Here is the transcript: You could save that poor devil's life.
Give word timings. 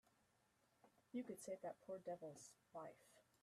You 1.11 1.23
could 1.23 1.39
save 1.39 1.61
that 1.61 1.79
poor 1.85 1.99
devil's 1.99 2.55
life. 2.73 3.07